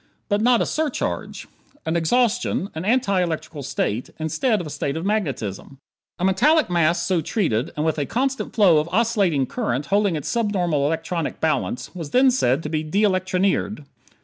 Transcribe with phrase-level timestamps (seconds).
[0.29, 1.47] But not a surcharge.
[1.85, 2.71] An exhaustion.
[2.73, 5.77] An anti electrical state, instead of a state of magnetism.
[6.17, 10.27] A metallic mass so treated and with a constant flow of oscillating current holding its
[10.27, 13.85] subnormal electronic balance was then said to be de electronired.